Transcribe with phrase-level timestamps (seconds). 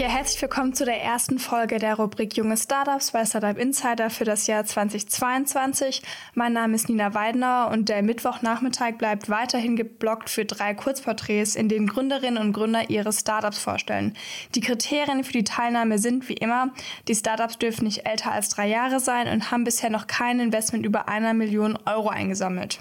[0.00, 4.24] Ja, herzlich willkommen zu der ersten Folge der Rubrik Junge Startups bei Startup Insider für
[4.24, 6.00] das Jahr 2022.
[6.32, 11.68] Mein Name ist Nina Weidenauer und der Mittwochnachmittag bleibt weiterhin geblockt für drei Kurzporträts, in
[11.68, 14.16] denen Gründerinnen und Gründer ihre Startups vorstellen.
[14.54, 16.70] Die Kriterien für die Teilnahme sind wie immer,
[17.06, 20.86] die Startups dürfen nicht älter als drei Jahre sein und haben bisher noch kein Investment
[20.86, 22.78] über einer Million Euro eingesammelt.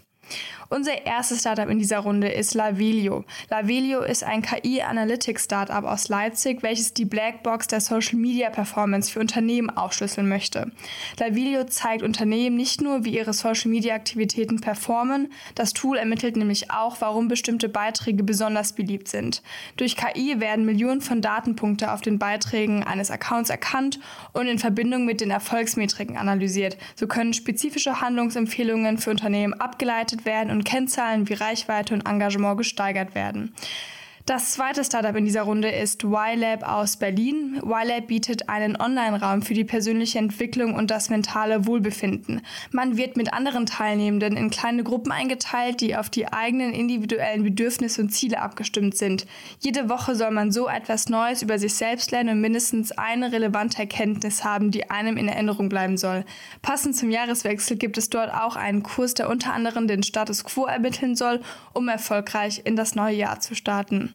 [0.72, 3.26] Unser erstes Startup in dieser Runde ist Lavelio.
[3.50, 10.72] Lavelio ist ein KI-Analytics-Startup aus Leipzig, welches die Blackbox der Social-Media-Performance für Unternehmen aufschlüsseln möchte.
[11.18, 17.28] Lavelio zeigt Unternehmen nicht nur, wie ihre Social-Media-Aktivitäten performen, das Tool ermittelt nämlich auch, warum
[17.28, 19.42] bestimmte Beiträge besonders beliebt sind.
[19.78, 24.00] Durch KI werden Millionen von Datenpunkte auf den Beiträgen eines Accounts erkannt
[24.34, 26.78] und in Verbindung mit den Erfolgsmetriken analysiert.
[26.96, 32.58] So können spezifische Handlungsempfehlungen für Unternehmen abgeleitet werden und und Kennzahlen wie Reichweite und Engagement
[32.58, 33.54] gesteigert werden.
[34.30, 37.60] Das zweite Startup in dieser Runde ist YLab aus Berlin.
[37.66, 42.42] YLab bietet einen Online-Raum für die persönliche Entwicklung und das mentale Wohlbefinden.
[42.72, 48.04] Man wird mit anderen Teilnehmenden in kleine Gruppen eingeteilt, die auf die eigenen individuellen Bedürfnisse
[48.04, 49.26] und Ziele abgestimmt sind.
[49.62, 53.80] Jede Woche soll man so etwas Neues über sich selbst lernen und mindestens eine relevante
[53.80, 56.24] Erkenntnis haben, die einem in Erinnerung bleiben soll.
[56.62, 60.66] Passend zum Jahreswechsel gibt es dort auch einen Kurs, der unter anderem den Status quo
[60.66, 61.42] ermitteln soll,
[61.74, 64.14] um erfolgreich in das neue Jahr zu starten.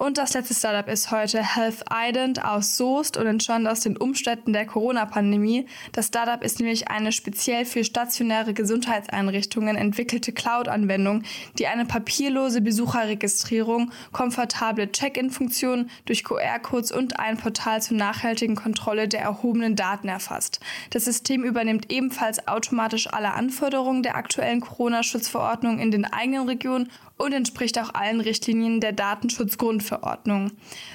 [0.00, 4.54] Und das letzte Startup ist heute Health Ident aus Soest und entstand aus den Umständen
[4.54, 5.66] der Corona-Pandemie.
[5.92, 11.24] Das Startup ist nämlich eine speziell für stationäre Gesundheitseinrichtungen entwickelte Cloud-Anwendung,
[11.58, 19.20] die eine papierlose Besucherregistrierung, komfortable Check-in-Funktionen durch QR-Codes und ein Portal zur nachhaltigen Kontrolle der
[19.20, 20.60] erhobenen Daten erfasst.
[20.88, 27.34] Das System übernimmt ebenfalls automatisch alle Anforderungen der aktuellen Corona-Schutzverordnung in den eigenen Regionen und
[27.34, 29.89] entspricht auch allen Richtlinien der Datenschutzgrundverordnung.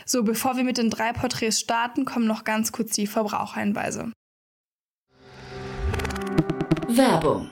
[0.05, 4.11] So, bevor wir mit den drei Porträts starten, kommen noch ganz kurz die Verbraucherhinweise.
[6.87, 7.51] Werbung.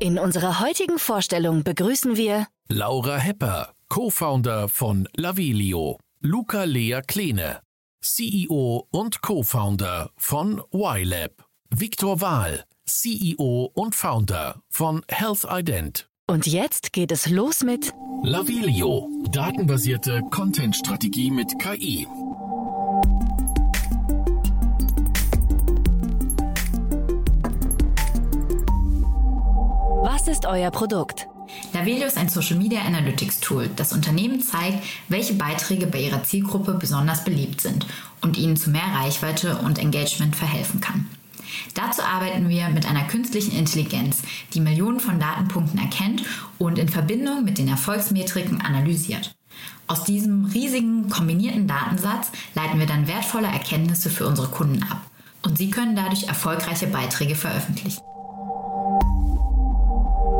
[0.00, 7.60] In unserer heutigen Vorstellung begrüßen wir Laura Hepper, Co-Founder von Lavilio, Luca Lea Kleene,
[8.00, 16.08] CEO und Co-Founder von YLab, Viktor Wahl, CEO und Founder von Health Ident.
[16.26, 22.06] und jetzt geht es los mit Lavilio, datenbasierte Content-Strategie mit KI.
[30.20, 31.28] Was ist euer Produkt?
[31.72, 36.74] Lavelio ist ein Social Media Analytics Tool, das Unternehmen zeigt, welche Beiträge bei ihrer Zielgruppe
[36.74, 37.86] besonders beliebt sind
[38.20, 41.08] und ihnen zu mehr Reichweite und Engagement verhelfen kann.
[41.72, 44.18] Dazu arbeiten wir mit einer künstlichen Intelligenz,
[44.52, 46.22] die Millionen von Datenpunkten erkennt
[46.58, 49.34] und in Verbindung mit den Erfolgsmetriken analysiert.
[49.86, 55.00] Aus diesem riesigen kombinierten Datensatz leiten wir dann wertvolle Erkenntnisse für unsere Kunden ab.
[55.40, 58.02] Und sie können dadurch erfolgreiche Beiträge veröffentlichen.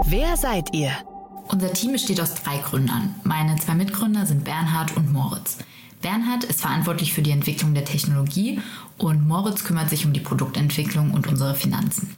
[0.06, 0.93] Wer seid ihr?
[1.49, 3.14] Unser Team besteht aus drei Gründern.
[3.25, 5.58] Meine zwei Mitgründer sind Bernhard und Moritz.
[6.00, 8.61] Bernhard ist verantwortlich für die Entwicklung der Technologie
[8.99, 12.17] und Moritz kümmert sich um die Produktentwicklung und unsere Finanzen.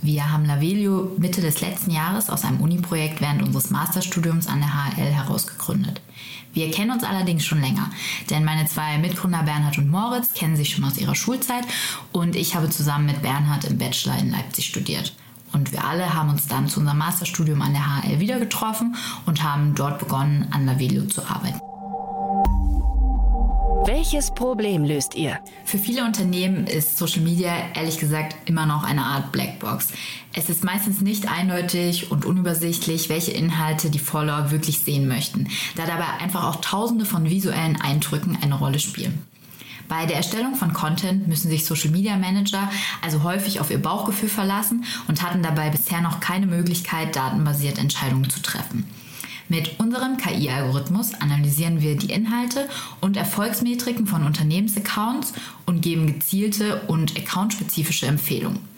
[0.00, 4.68] Wir haben Lavelio Mitte des letzten Jahres aus einem Uni-Projekt während unseres Masterstudiums an der
[4.68, 6.02] HL herausgegründet.
[6.52, 7.90] Wir kennen uns allerdings schon länger,
[8.30, 11.64] denn meine zwei Mitgründer Bernhard und Moritz kennen sich schon aus ihrer Schulzeit
[12.12, 15.14] und ich habe zusammen mit Bernhard im Bachelor in Leipzig studiert.
[15.54, 19.42] Und wir alle haben uns dann zu unserem Masterstudium an der HL wieder getroffen und
[19.42, 21.60] haben dort begonnen, an Lavelio zu arbeiten.
[23.86, 25.38] Welches Problem löst ihr?
[25.64, 29.88] Für viele Unternehmen ist Social Media ehrlich gesagt immer noch eine Art Blackbox.
[30.32, 35.84] Es ist meistens nicht eindeutig und unübersichtlich, welche Inhalte die Follower wirklich sehen möchten, da
[35.86, 39.22] dabei einfach auch tausende von visuellen Eindrücken eine Rolle spielen.
[39.88, 42.70] Bei der Erstellung von Content müssen sich Social Media Manager
[43.02, 48.30] also häufig auf ihr Bauchgefühl verlassen und hatten dabei bisher noch keine Möglichkeit, datenbasiert Entscheidungen
[48.30, 48.84] zu treffen.
[49.48, 52.68] Mit unserem KI-Algorithmus analysieren wir die Inhalte
[53.00, 55.34] und Erfolgsmetriken von Unternehmensaccounts
[55.66, 58.73] und geben gezielte und accountspezifische Empfehlungen.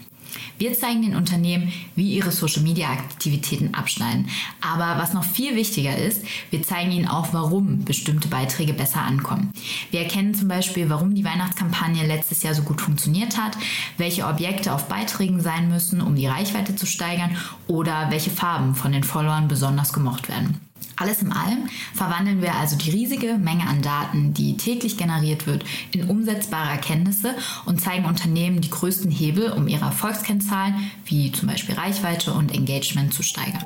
[0.59, 4.29] Wir zeigen den Unternehmen, wie ihre Social-Media-Aktivitäten abschneiden.
[4.61, 9.53] Aber was noch viel wichtiger ist, wir zeigen ihnen auch, warum bestimmte Beiträge besser ankommen.
[9.91, 13.57] Wir erkennen zum Beispiel, warum die Weihnachtskampagne letztes Jahr so gut funktioniert hat,
[13.99, 17.37] welche Objekte auf Beiträgen sein müssen, um die Reichweite zu steigern
[17.67, 20.66] oder welche Farben von den Followern besonders gemocht werden.
[20.99, 25.63] Alles in allem verwandeln wir also die riesige Menge an Daten, die täglich generiert wird,
[25.93, 27.35] in umsetzbare Erkenntnisse
[27.67, 33.13] und zeigen Unternehmen die größten Hebel, um ihre Erfolgskennzahlen wie zum Beispiel Reichweite und Engagement
[33.13, 33.63] zu steigern.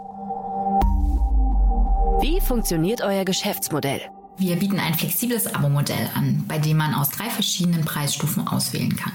[2.21, 4.03] Wie funktioniert euer Geschäftsmodell?
[4.37, 9.13] Wir bieten ein flexibles Abo-Modell an, bei dem man aus drei verschiedenen Preisstufen auswählen kann.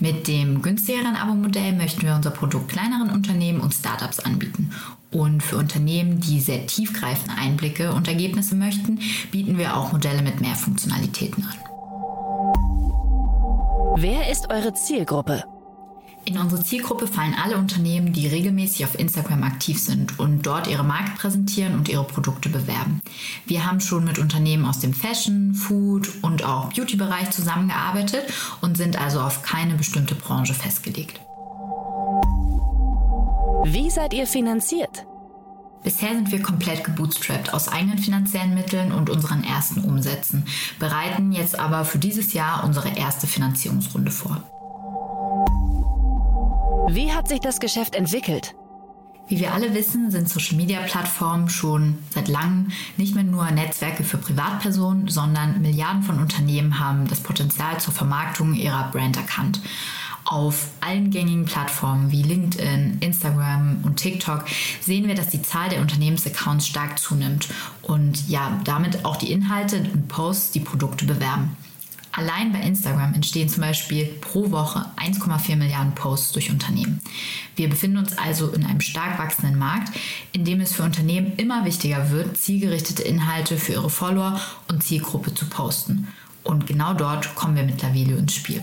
[0.00, 4.72] Mit dem günstigeren Abo-Modell möchten wir unser Produkt kleineren Unternehmen und Startups anbieten.
[5.14, 8.98] Und für Unternehmen, die sehr tiefgreifende Einblicke und Ergebnisse möchten,
[9.30, 11.54] bieten wir auch Modelle mit mehr Funktionalitäten an.
[13.96, 15.44] Wer ist eure Zielgruppe?
[16.24, 20.82] In unsere Zielgruppe fallen alle Unternehmen, die regelmäßig auf Instagram aktiv sind und dort ihre
[20.82, 23.00] Marke präsentieren und ihre Produkte bewerben.
[23.46, 28.24] Wir haben schon mit Unternehmen aus dem Fashion, Food und auch Beauty-Bereich zusammengearbeitet
[28.62, 31.20] und sind also auf keine bestimmte Branche festgelegt.
[33.66, 35.06] Wie seid ihr finanziert?
[35.82, 40.44] Bisher sind wir komplett gebootstrapped aus eigenen finanziellen Mitteln und unseren ersten Umsätzen,
[40.78, 44.42] bereiten jetzt aber für dieses Jahr unsere erste Finanzierungsrunde vor.
[46.88, 48.54] Wie hat sich das Geschäft entwickelt?
[49.26, 55.08] Wie wir alle wissen, sind Social-Media-Plattformen schon seit langem nicht mehr nur Netzwerke für Privatpersonen,
[55.08, 59.60] sondern Milliarden von Unternehmen haben das Potenzial zur Vermarktung ihrer Brand erkannt.
[60.24, 64.44] Auf allen gängigen Plattformen wie LinkedIn, Instagram und TikTok
[64.80, 67.48] sehen wir, dass die Zahl der Unternehmensaccounts stark zunimmt
[67.82, 71.56] und ja, damit auch die Inhalte und Posts die Produkte bewerben.
[72.16, 77.00] Allein bei Instagram entstehen zum Beispiel pro Woche 1,4 Milliarden Posts durch Unternehmen.
[77.56, 79.90] Wir befinden uns also in einem stark wachsenden Markt,
[80.30, 85.34] in dem es für Unternehmen immer wichtiger wird, zielgerichtete Inhalte für ihre Follower und Zielgruppe
[85.34, 86.06] zu posten.
[86.44, 88.62] Und genau dort kommen wir mit Lavilio ins Spiel.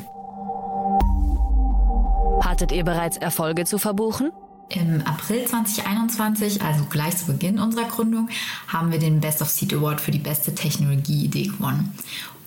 [2.62, 4.32] Hattet ihr bereits Erfolge zu verbuchen?
[4.70, 8.30] Im April 2021, also gleich zu Beginn unserer Gründung,
[8.68, 11.98] haben wir den Best of Seed Award für die beste Technologieidee gewonnen.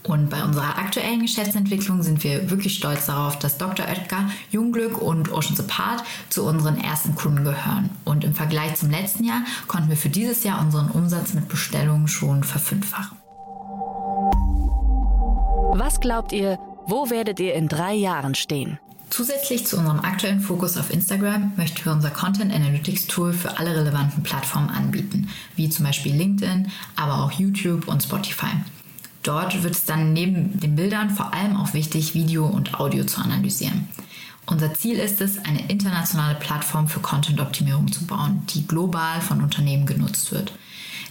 [0.05, 3.87] Und bei unserer aktuellen Geschäftsentwicklung sind wir wirklich stolz darauf, dass Dr.
[3.89, 7.91] Oetker, Jungglück und Oceans Apart zu unseren ersten Kunden gehören.
[8.05, 12.07] Und im Vergleich zum letzten Jahr konnten wir für dieses Jahr unseren Umsatz mit Bestellungen
[12.07, 13.19] schon verfünffachen.
[15.73, 18.79] Was glaubt ihr, wo werdet ihr in drei Jahren stehen?
[19.17, 23.77] Zusätzlich zu unserem aktuellen Fokus auf Instagram möchten wir unser Content Analytics Tool für alle
[23.77, 26.67] relevanten Plattformen anbieten, wie zum Beispiel LinkedIn,
[26.97, 28.51] aber auch YouTube und Spotify.
[29.23, 33.21] Dort wird es dann neben den Bildern vor allem auch wichtig, Video und Audio zu
[33.21, 33.87] analysieren.
[34.47, 39.87] Unser Ziel ist es, eine internationale Plattform für Content-Optimierung zu bauen, die global von Unternehmen
[39.87, 40.53] genutzt wird.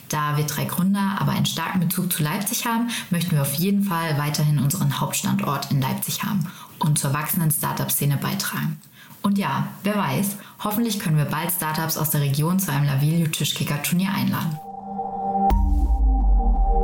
[0.09, 3.83] Da wir drei Gründer aber einen starken Bezug zu Leipzig haben, möchten wir auf jeden
[3.83, 6.47] Fall weiterhin unseren Hauptstandort in Leipzig haben
[6.79, 8.79] und zur wachsenden Startup-Szene beitragen.
[9.21, 13.27] Und ja, wer weiß, hoffentlich können wir bald Startups aus der Region zu einem Lavilio
[13.27, 14.59] Tischkicker-Turnier einladen.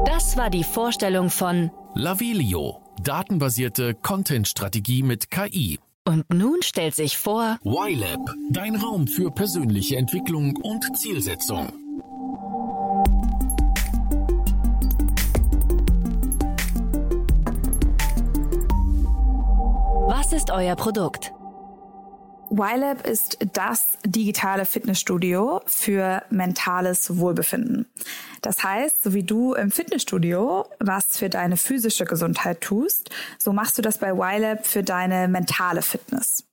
[0.05, 5.79] Das war die Vorstellung von Lavilio, datenbasierte Content-Strategie mit KI.
[6.07, 11.73] Und nun stellt sich vor YLab, dein Raum für persönliche Entwicklung und Zielsetzung.
[20.29, 21.33] Was ist euer Produkt?
[22.51, 27.87] YLab ist das digitale Fitnessstudio für mentales Wohlbefinden.
[28.43, 33.09] Das heißt, so wie du im Fitnessstudio was für deine physische Gesundheit tust,
[33.39, 36.43] so machst du das bei YLab für deine mentale Fitness.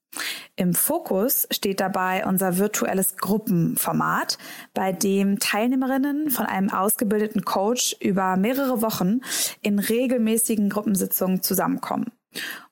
[0.57, 4.39] Im Fokus steht dabei unser virtuelles Gruppenformat,
[4.73, 9.21] bei dem Teilnehmerinnen von einem ausgebildeten Coach über mehrere Wochen
[9.61, 12.11] in regelmäßigen Gruppensitzungen zusammenkommen.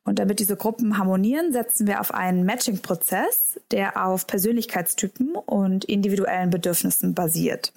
[0.04, 6.50] Und damit diese Gruppen harmonieren, setzen wir auf einen Matching-Prozess, der auf Persönlichkeitstypen und individuellen
[6.50, 7.73] Bedürfnissen basiert.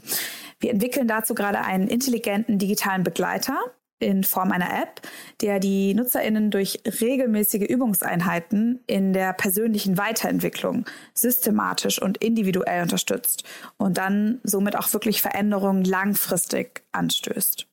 [0.60, 3.58] Wir entwickeln dazu gerade einen intelligenten digitalen Begleiter,
[4.00, 5.02] in Form einer App,
[5.42, 13.44] der die Nutzerinnen durch regelmäßige Übungseinheiten in der persönlichen Weiterentwicklung systematisch und individuell unterstützt
[13.78, 17.68] und dann somit auch wirklich Veränderungen langfristig anstößt.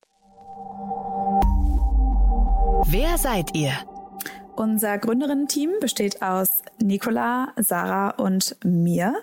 [2.87, 3.73] Wer seid ihr?
[4.57, 9.15] Unser Gründerinnen-Team besteht aus Nicola, Sarah und mir.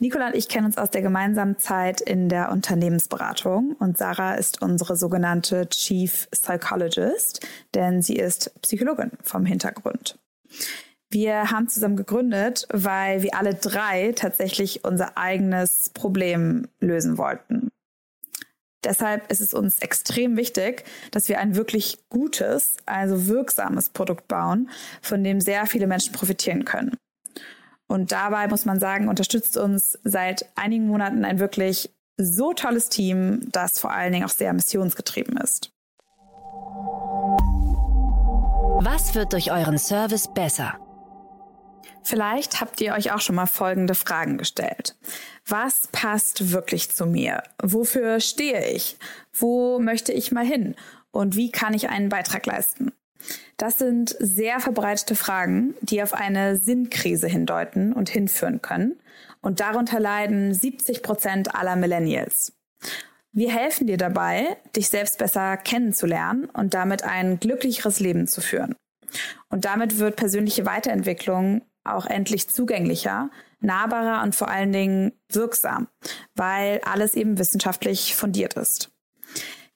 [0.00, 4.62] Nicola und ich kennen uns aus der gemeinsamen Zeit in der Unternehmensberatung und Sarah ist
[4.62, 10.18] unsere sogenannte Chief Psychologist, denn sie ist Psychologin vom Hintergrund.
[11.08, 17.70] Wir haben zusammen gegründet, weil wir alle drei tatsächlich unser eigenes Problem lösen wollten.
[18.84, 24.70] Deshalb ist es uns extrem wichtig, dass wir ein wirklich gutes, also wirksames Produkt bauen,
[25.00, 26.96] von dem sehr viele Menschen profitieren können.
[27.86, 33.40] Und dabei muss man sagen, unterstützt uns seit einigen Monaten ein wirklich so tolles Team,
[33.50, 35.70] das vor allen Dingen auch sehr missionsgetrieben ist.
[38.80, 40.78] Was wird durch euren Service besser?
[42.04, 44.94] Vielleicht habt ihr euch auch schon mal folgende Fragen gestellt.
[45.46, 47.42] Was passt wirklich zu mir?
[47.62, 48.98] Wofür stehe ich?
[49.32, 50.76] Wo möchte ich mal hin?
[51.10, 52.92] Und wie kann ich einen Beitrag leisten?
[53.56, 59.00] Das sind sehr verbreitete Fragen, die auf eine Sinnkrise hindeuten und hinführen können.
[59.40, 62.52] Und darunter leiden 70 Prozent aller Millennials.
[63.32, 68.76] Wir helfen dir dabei, dich selbst besser kennenzulernen und damit ein glücklicheres Leben zu führen.
[69.48, 75.88] Und damit wird persönliche Weiterentwicklung auch endlich zugänglicher, nahbarer und vor allen Dingen wirksam,
[76.34, 78.90] weil alles eben wissenschaftlich fundiert ist.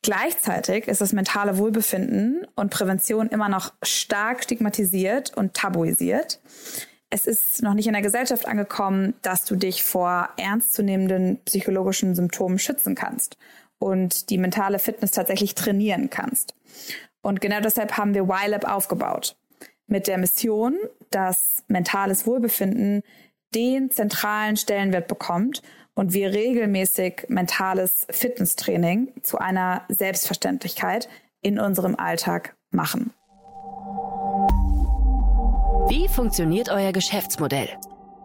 [0.03, 6.41] Gleichzeitig ist das mentale Wohlbefinden und Prävention immer noch stark stigmatisiert und tabuisiert.
[7.11, 12.59] Es ist noch nicht in der Gesellschaft angekommen, dass du dich vor ernstzunehmenden psychologischen Symptomen
[12.59, 13.39] schützen kannst
[13.79, 16.55] und die mentale Fitness tatsächlich trainieren kannst.
[17.21, 19.37] Und genau deshalb haben wir YLab aufgebaut
[19.87, 20.77] mit der Mission,
[21.11, 23.03] dass mentales Wohlbefinden
[23.55, 25.63] den zentralen Stellenwert bekommt
[25.95, 31.09] und wir regelmäßig mentales Fitnesstraining zu einer Selbstverständlichkeit
[31.41, 33.13] in unserem Alltag machen.
[35.89, 37.69] Wie funktioniert euer Geschäftsmodell?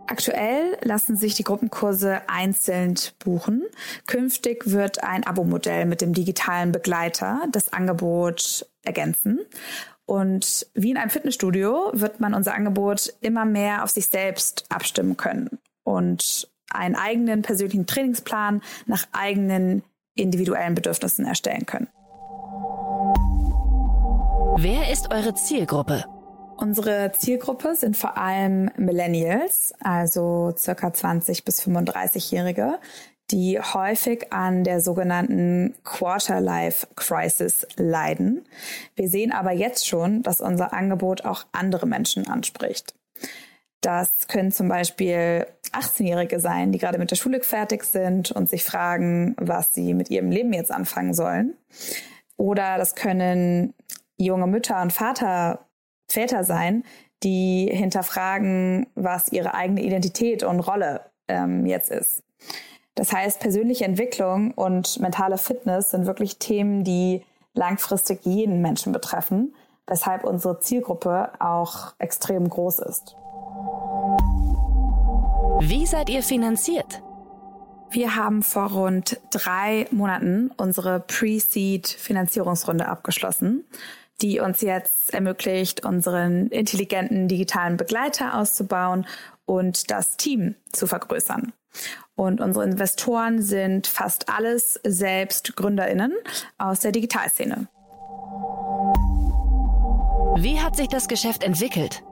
[0.07, 3.63] Aktuell lassen sich die Gruppenkurse einzeln buchen.
[4.05, 9.39] Künftig wird ein Abo-Modell mit dem digitalen Begleiter das Angebot ergänzen.
[10.05, 15.15] Und wie in einem Fitnessstudio wird man unser Angebot immer mehr auf sich selbst abstimmen
[15.15, 19.83] können und einen eigenen persönlichen Trainingsplan nach eigenen
[20.15, 21.87] individuellen Bedürfnissen erstellen können.
[24.57, 26.05] Wer ist eure Zielgruppe?
[26.57, 32.79] Unsere Zielgruppe sind vor allem Millennials, also circa 20 bis 35-Jährige,
[33.31, 38.45] die häufig an der sogenannten Quarter-Life-Crisis leiden.
[38.95, 42.93] Wir sehen aber jetzt schon, dass unser Angebot auch andere Menschen anspricht.
[43.81, 48.63] Das können zum Beispiel 18-Jährige sein, die gerade mit der Schule fertig sind und sich
[48.63, 51.55] fragen, was sie mit ihrem Leben jetzt anfangen sollen.
[52.37, 53.73] Oder das können
[54.17, 55.65] junge Mütter und Vater,
[56.07, 56.83] Väter sein,
[57.23, 62.23] die hinterfragen, was ihre eigene Identität und Rolle ähm, jetzt ist.
[62.95, 69.55] Das heißt, persönliche Entwicklung und mentale Fitness sind wirklich Themen, die langfristig jeden Menschen betreffen,
[69.87, 73.15] weshalb unsere Zielgruppe auch extrem groß ist.
[75.59, 77.01] Wie seid ihr finanziert?
[77.89, 83.65] Wir haben vor rund drei Monaten unsere Pre-Seed-Finanzierungsrunde abgeschlossen,
[84.21, 89.05] die uns jetzt ermöglicht, unseren intelligenten digitalen Begleiter auszubauen
[89.45, 91.53] und das Team zu vergrößern.
[92.15, 96.13] Und unsere Investoren sind fast alles selbst Gründerinnen
[96.57, 97.67] aus der Digitalszene.
[100.35, 102.03] Wie hat sich das Geschäft entwickelt?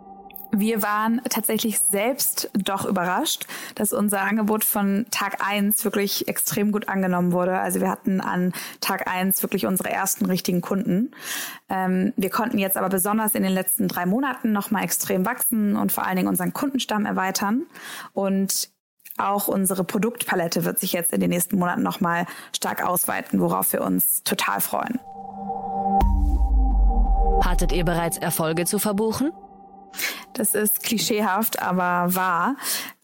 [0.53, 6.89] Wir waren tatsächlich selbst doch überrascht, dass unser Angebot von Tag eins wirklich extrem gut
[6.89, 7.57] angenommen wurde.
[7.57, 11.11] Also wir hatten an Tag eins wirklich unsere ersten richtigen Kunden.
[11.69, 15.93] Ähm, wir konnten jetzt aber besonders in den letzten drei Monaten nochmal extrem wachsen und
[15.93, 17.63] vor allen Dingen unseren Kundenstamm erweitern.
[18.11, 18.69] Und
[19.17, 23.81] auch unsere Produktpalette wird sich jetzt in den nächsten Monaten nochmal stark ausweiten, worauf wir
[23.81, 24.99] uns total freuen.
[27.45, 29.31] Hattet ihr bereits Erfolge zu verbuchen?
[30.33, 32.55] Das ist klischeehaft, aber wahr.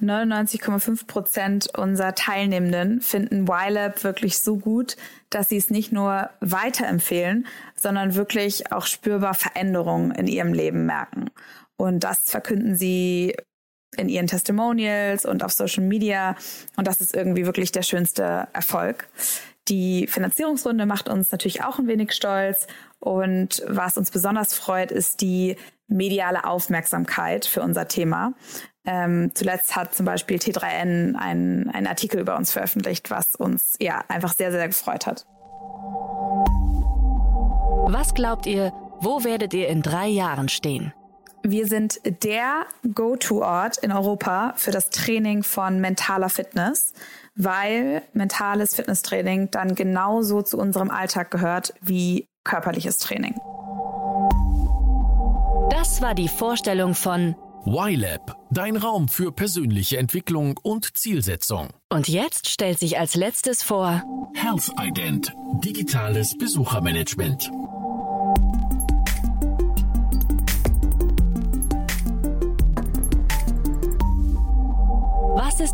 [0.01, 4.95] 99,5 Prozent unserer Teilnehmenden finden YLab wirklich so gut,
[5.29, 11.29] dass sie es nicht nur weiterempfehlen, sondern wirklich auch spürbar Veränderungen in ihrem Leben merken.
[11.75, 13.35] Und das verkünden sie
[13.95, 16.35] in ihren Testimonials und auf Social Media.
[16.75, 19.07] Und das ist irgendwie wirklich der schönste Erfolg.
[19.67, 22.67] Die Finanzierungsrunde macht uns natürlich auch ein wenig stolz.
[22.99, 25.57] Und was uns besonders freut, ist die
[25.87, 28.33] mediale Aufmerksamkeit für unser Thema.
[28.85, 34.33] Ähm, zuletzt hat zum Beispiel T3N einen, Artikel über uns veröffentlicht, was uns ja einfach
[34.33, 35.25] sehr, sehr gefreut hat.
[37.89, 40.93] Was glaubt ihr, wo werdet ihr in drei Jahren stehen?
[41.43, 46.93] Wir sind der Go-To-Ort in Europa für das Training von mentaler Fitness,
[47.35, 53.35] weil mentales Fitnesstraining dann genauso zu unserem Alltag gehört wie körperliches Training.
[55.69, 61.69] Das war die Vorstellung von YLab, dein Raum für persönliche Entwicklung und Zielsetzung.
[61.89, 64.03] Und jetzt stellt sich als letztes vor
[64.33, 67.51] Health Ident, digitales Besuchermanagement.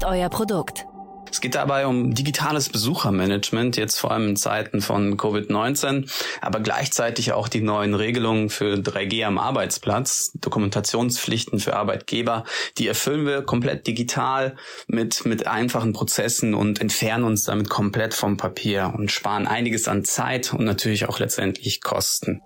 [0.03, 0.85] Ist euer Produkt?
[1.31, 6.07] Es geht dabei um digitales Besuchermanagement, jetzt vor allem in Zeiten von Covid-19,
[6.41, 12.43] aber gleichzeitig auch die neuen Regelungen für 3G am Arbeitsplatz, Dokumentationspflichten für Arbeitgeber,
[12.77, 14.55] die erfüllen wir komplett digital
[14.87, 20.05] mit, mit einfachen Prozessen und entfernen uns damit komplett vom Papier und sparen einiges an
[20.05, 22.41] Zeit und natürlich auch letztendlich Kosten.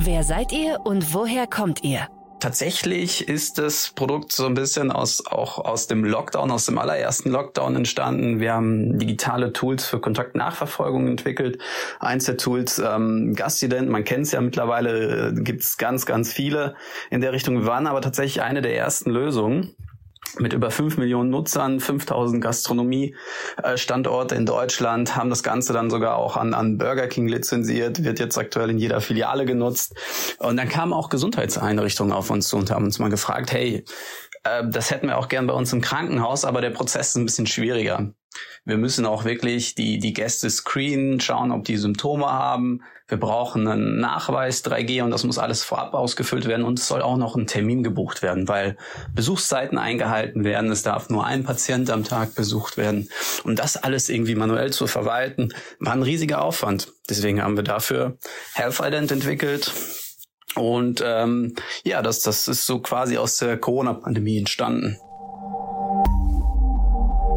[0.00, 2.06] Wer seid ihr und woher kommt ihr?
[2.40, 7.30] Tatsächlich ist das Produkt so ein bisschen aus, auch aus dem Lockdown, aus dem allerersten
[7.30, 8.38] Lockdown entstanden.
[8.38, 11.58] Wir haben digitale Tools für Kontaktnachverfolgung entwickelt.
[11.98, 16.32] Eins der Tools, ähm, Gastident, man kennt es ja mittlerweile, äh, gibt es ganz, ganz
[16.32, 16.76] viele
[17.10, 17.56] in der Richtung.
[17.56, 19.74] Wir waren aber tatsächlich eine der ersten Lösungen
[20.38, 26.36] mit über fünf Millionen Nutzern, 5000 Gastronomie-Standorte in Deutschland, haben das Ganze dann sogar auch
[26.36, 29.94] an, an Burger King lizenziert, wird jetzt aktuell in jeder Filiale genutzt.
[30.38, 33.84] Und dann kamen auch Gesundheitseinrichtungen auf uns zu und haben uns mal gefragt, hey,
[34.44, 37.26] äh, das hätten wir auch gern bei uns im Krankenhaus, aber der Prozess ist ein
[37.26, 38.12] bisschen schwieriger.
[38.64, 42.82] Wir müssen auch wirklich die, die Gäste screenen, schauen, ob die Symptome haben.
[43.08, 47.00] Wir brauchen einen Nachweis 3G und das muss alles vorab ausgefüllt werden und es soll
[47.00, 48.76] auch noch ein Termin gebucht werden, weil
[49.14, 50.70] Besuchszeiten eingehalten werden.
[50.70, 53.08] Es darf nur ein Patient am Tag besucht werden.
[53.44, 56.92] Und das alles irgendwie manuell zu verwalten, war ein riesiger Aufwand.
[57.08, 58.18] Deswegen haben wir dafür
[58.52, 59.72] Health Ident entwickelt.
[60.58, 64.98] Und ähm, ja, das, das ist so quasi aus der Corona-Pandemie entstanden.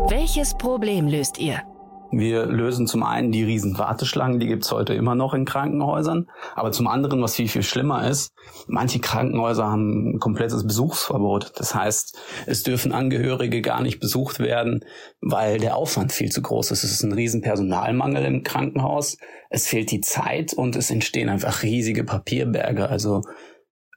[0.10, 1.62] Welches Problem löst ihr?
[2.12, 6.30] Wir lösen zum einen die riesen Warteschlangen, die gibt's heute immer noch in Krankenhäusern.
[6.56, 8.34] Aber zum anderen, was viel, viel schlimmer ist,
[8.68, 11.54] manche Krankenhäuser haben ein komplettes Besuchsverbot.
[11.56, 14.84] Das heißt, es dürfen Angehörige gar nicht besucht werden,
[15.22, 16.84] weil der Aufwand viel zu groß ist.
[16.84, 19.18] Es ist ein riesen Personalmangel im Krankenhaus.
[19.50, 22.90] Es fehlt die Zeit und es entstehen einfach riesige Papierberge.
[22.90, 23.22] Also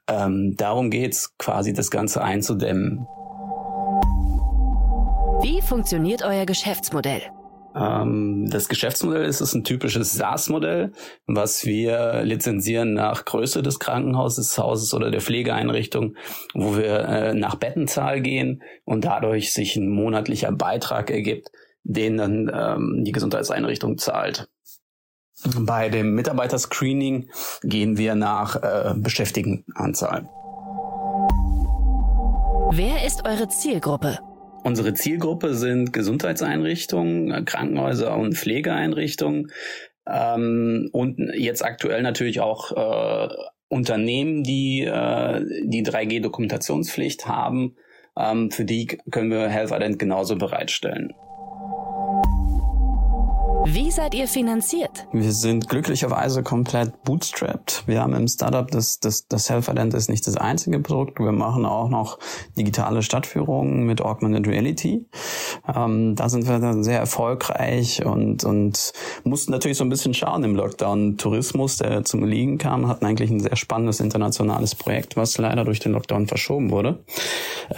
[0.07, 3.05] ähm, darum geht's quasi, das Ganze einzudämmen.
[5.41, 7.21] Wie funktioniert euer Geschäftsmodell?
[7.75, 10.93] Ähm, das Geschäftsmodell ist, ist ein typisches SaaS-Modell,
[11.27, 16.15] was wir lizenzieren nach Größe des Krankenhauses, des Hauses oder der Pflegeeinrichtung,
[16.53, 21.49] wo wir äh, nach Bettenzahl gehen und dadurch sich ein monatlicher Beitrag ergibt,
[21.83, 24.47] den dann ähm, die Gesundheitseinrichtung zahlt.
[25.59, 27.29] Bei dem Mitarbeiterscreening
[27.61, 30.29] gehen wir nach äh, Beschäftigtenanzahl.
[32.71, 34.19] Wer ist eure Zielgruppe?
[34.65, 39.51] Unsere Zielgruppe sind Gesundheitseinrichtungen, Krankenhäuser und Pflegeeinrichtungen.
[40.11, 43.27] Ähm, und jetzt aktuell natürlich auch äh,
[43.67, 47.75] Unternehmen, die äh, die 3G-Dokumentationspflicht haben.
[48.17, 51.13] Ähm, für die können wir Health Ident genauso bereitstellen.
[53.67, 55.07] Wie seid ihr finanziert?
[55.11, 57.81] Wir sind glücklicherweise komplett bootstrapped.
[57.87, 61.19] Wir haben im Startup das, das, das Health Ident ist nicht das einzige Produkt.
[61.19, 62.19] Wir machen auch noch
[62.55, 65.07] digitale Stadtführungen mit Augmented Reality.
[65.75, 70.43] Ähm, da sind wir dann sehr erfolgreich und, und mussten natürlich so ein bisschen schauen
[70.43, 71.17] im Lockdown.
[71.17, 75.79] Tourismus, der zum Liegen kam, hatten eigentlich ein sehr spannendes internationales Projekt, was leider durch
[75.79, 77.03] den Lockdown verschoben wurde.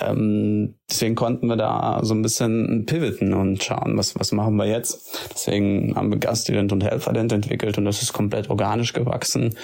[0.01, 4.65] Ähm, deswegen konnten wir da so ein bisschen pivoten und schauen, was, was machen wir
[4.65, 5.29] jetzt.
[5.33, 9.55] Deswegen haben wir Gastident und Helferdent entwickelt und das ist komplett organisch gewachsen,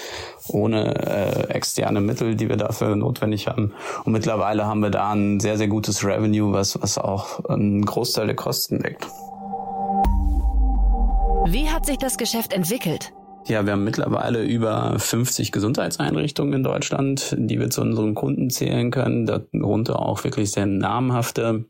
[0.47, 3.73] ohne äh, externe Mittel, die wir dafür notwendig haben.
[4.06, 8.28] Und mittlerweile haben wir da ein sehr, sehr gutes Revenue, was, was auch einen Großteil
[8.28, 9.08] der Kosten deckt.
[11.45, 13.13] Wie hat sich das Geschäft entwickelt?
[13.45, 18.89] Ja, wir haben mittlerweile über 50 Gesundheitseinrichtungen in Deutschland, die wir zu unseren Kunden zählen
[18.89, 19.26] können.
[19.26, 21.65] Darunter auch wirklich sehr namhafte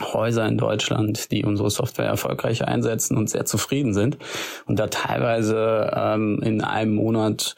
[0.00, 4.18] Häuser in Deutschland, die unsere Software erfolgreich einsetzen und sehr zufrieden sind
[4.66, 7.56] und da teilweise ähm, in einem Monat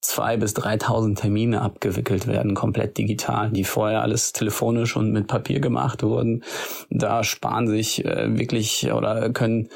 [0.00, 5.60] zwei bis 3.000 Termine abgewickelt werden, komplett digital, die vorher alles telefonisch und mit Papier
[5.60, 6.44] gemacht wurden.
[6.88, 9.68] Da sparen sich äh, wirklich oder können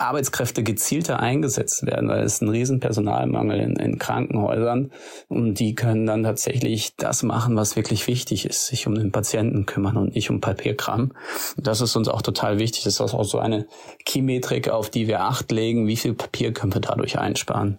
[0.00, 4.90] Arbeitskräfte gezielter eingesetzt werden, weil es ein riesen Personalmangel in, in, Krankenhäusern
[5.28, 9.66] und die können dann tatsächlich das machen, was wirklich wichtig ist, sich um den Patienten
[9.66, 11.12] kümmern und nicht um Papierkram.
[11.56, 12.84] Das ist uns auch total wichtig.
[12.84, 13.66] Das ist auch so eine
[14.06, 15.86] Keymetrik, auf die wir acht legen.
[15.86, 17.78] Wie viel Papier können wir dadurch einsparen?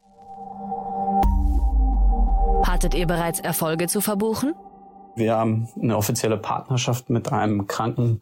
[2.64, 4.54] Hattet ihr bereits Erfolge zu verbuchen?
[5.16, 8.22] Wir haben eine offizielle Partnerschaft mit einem Kranken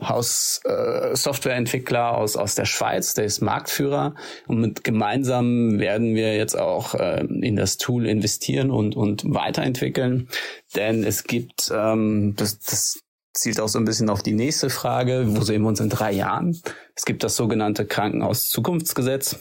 [0.00, 4.14] Haus äh, Softwareentwickler aus aus der Schweiz, der ist Marktführer
[4.46, 10.28] und mit gemeinsam werden wir jetzt auch äh, in das Tool investieren und und weiterentwickeln,
[10.76, 13.00] denn es gibt ähm, das, das
[13.34, 16.12] zielt auch so ein bisschen auf die nächste Frage, wo sehen wir uns in drei
[16.12, 16.60] Jahren?
[16.94, 19.38] Es gibt das sogenannte Krankenhaus-Zukunftsgesetz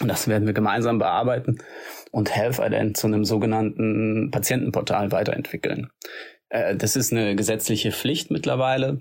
[0.00, 1.58] und das werden wir gemeinsam bearbeiten
[2.10, 5.90] und Health Ident zu einem sogenannten Patientenportal weiterentwickeln.
[6.48, 9.00] Äh, das ist eine gesetzliche Pflicht mittlerweile.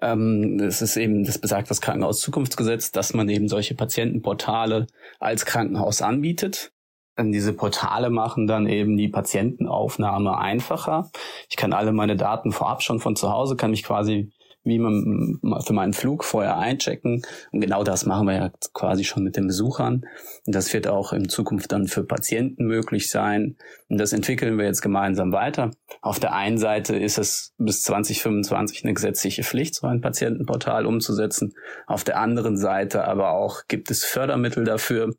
[0.00, 4.86] Ähm, es ist eben, das besagt das Krankenhauszukunftsgesetz, dass man eben solche Patientenportale
[5.18, 6.72] als Krankenhaus anbietet.
[7.18, 11.10] Denn diese Portale machen dann eben die Patientenaufnahme einfacher.
[11.50, 14.30] Ich kann alle meine Daten vorab schon von zu Hause, kann mich quasi
[14.68, 17.22] wie man für meinen Flug vorher einchecken.
[17.50, 20.04] Und genau das machen wir ja quasi schon mit den Besuchern.
[20.46, 23.56] Und das wird auch in Zukunft dann für Patienten möglich sein.
[23.88, 25.70] Und das entwickeln wir jetzt gemeinsam weiter.
[26.02, 31.54] Auf der einen Seite ist es bis 2025 eine gesetzliche Pflicht, so ein Patientenportal umzusetzen.
[31.86, 35.14] Auf der anderen Seite aber auch gibt es Fördermittel dafür.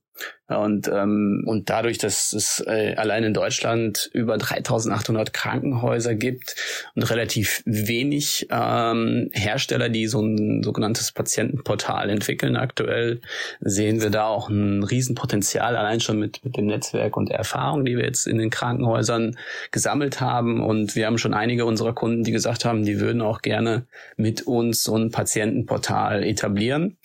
[0.49, 6.55] Und, ähm, und dadurch, dass es äh, allein in Deutschland über 3800 Krankenhäuser gibt
[6.95, 13.21] und relativ wenig ähm, Hersteller, die so ein sogenanntes Patientenportal entwickeln aktuell,
[13.59, 17.85] sehen wir da auch ein Riesenpotenzial, allein schon mit, mit dem Netzwerk und der Erfahrung,
[17.85, 19.37] die wir jetzt in den Krankenhäusern
[19.69, 20.63] gesammelt haben.
[20.63, 23.85] Und wir haben schon einige unserer Kunden, die gesagt haben, die würden auch gerne
[24.17, 26.97] mit uns so ein Patientenportal etablieren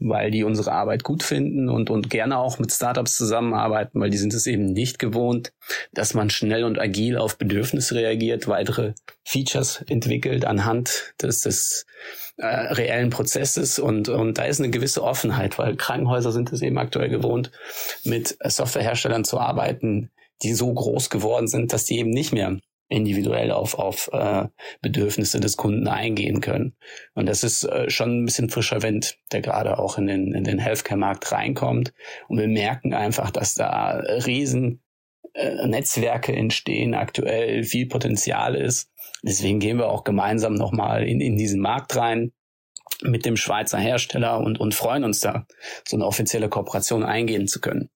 [0.00, 4.18] weil die unsere Arbeit gut finden und, und gerne auch mit Startups zusammenarbeiten, weil die
[4.18, 5.52] sind es eben nicht gewohnt,
[5.92, 11.86] dass man schnell und agil auf Bedürfnisse reagiert, weitere Features entwickelt anhand des, des
[12.38, 13.78] äh, reellen Prozesses.
[13.78, 17.52] Und, und da ist eine gewisse Offenheit, weil Krankenhäuser sind es eben aktuell gewohnt,
[18.04, 20.10] mit Softwareherstellern zu arbeiten,
[20.42, 22.58] die so groß geworden sind, dass die eben nicht mehr
[22.90, 24.48] individuell auf, auf äh,
[24.82, 26.76] Bedürfnisse des Kunden eingehen können.
[27.14, 30.44] Und das ist äh, schon ein bisschen frischer Wind, der gerade auch in den, in
[30.44, 31.94] den Healthcare-Markt reinkommt.
[32.28, 34.82] Und wir merken einfach, dass da riesen
[35.34, 38.90] äh, Netzwerke entstehen, aktuell viel Potenzial ist.
[39.22, 42.32] Deswegen gehen wir auch gemeinsam nochmal in, in diesen Markt rein
[43.02, 45.46] mit dem Schweizer Hersteller und, und freuen uns da,
[45.86, 47.88] so eine offizielle Kooperation eingehen zu können.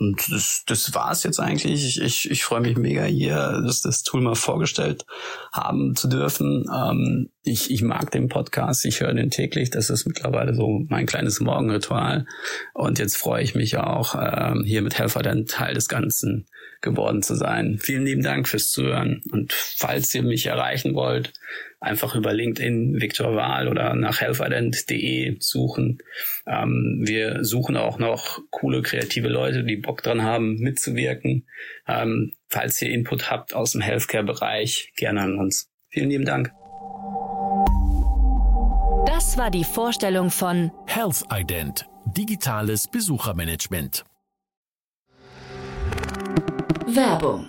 [0.00, 1.84] Und das, das war es jetzt eigentlich.
[1.84, 5.04] Ich, ich, ich freue mich mega hier, das, das Tool mal vorgestellt
[5.52, 6.64] haben zu dürfen.
[6.72, 9.70] Ähm, ich, ich mag den Podcast, ich höre den täglich.
[9.70, 12.26] Das ist mittlerweile so mein kleines Morgenritual.
[12.74, 16.46] Und jetzt freue ich mich auch, ähm, hier mit Helfer dann Teil des Ganzen
[16.80, 17.78] geworden zu sein.
[17.80, 19.22] Vielen lieben Dank fürs Zuhören.
[19.32, 21.32] Und falls ihr mich erreichen wollt,
[21.80, 25.98] einfach über LinkedIn Viktor Wahl oder nach healthident.de suchen.
[26.46, 31.46] Ähm, wir suchen auch noch coole, kreative Leute, die Bock dran haben, mitzuwirken.
[31.86, 35.70] Ähm, falls ihr Input habt aus dem Healthcare-Bereich, gerne an uns.
[35.88, 36.52] Vielen lieben Dank.
[39.06, 41.86] Das war die Vorstellung von Health Ident,
[42.16, 44.04] digitales Besuchermanagement.
[46.86, 47.48] Werbung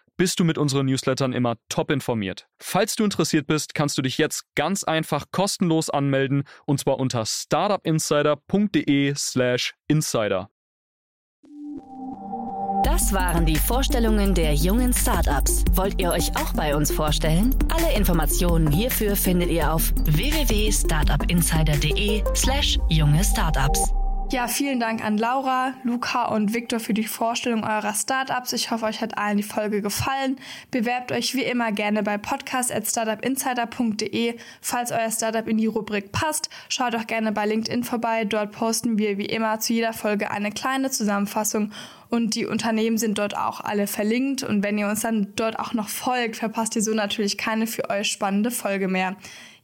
[0.21, 2.47] bist du mit unseren Newslettern immer top informiert.
[2.59, 7.25] Falls du interessiert bist, kannst du dich jetzt ganz einfach kostenlos anmelden und zwar unter
[7.25, 10.51] startupinsider.de/slash insider.
[12.83, 15.65] Das waren die Vorstellungen der jungen Startups.
[15.71, 17.55] Wollt ihr euch auch bei uns vorstellen?
[17.73, 23.91] Alle Informationen hierfür findet ihr auf www.startupinsider.de/slash junge Startups.
[24.31, 28.53] Ja, vielen Dank an Laura, Luca und Victor für die Vorstellung eurer Startups.
[28.53, 30.37] Ich hoffe, euch hat allen die Folge gefallen.
[30.71, 34.37] Bewerbt euch wie immer gerne bei podcast.startupinsider.de.
[34.61, 38.23] Falls euer Startup in die Rubrik passt, schaut auch gerne bei LinkedIn vorbei.
[38.23, 41.73] Dort posten wir wie immer zu jeder Folge eine kleine Zusammenfassung
[42.07, 44.43] und die Unternehmen sind dort auch alle verlinkt.
[44.43, 47.89] Und wenn ihr uns dann dort auch noch folgt, verpasst ihr so natürlich keine für
[47.89, 49.17] euch spannende Folge mehr.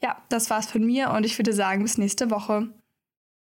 [0.03, 2.67] Ja, das war's von mir und ich würde sagen, bis nächste Woche.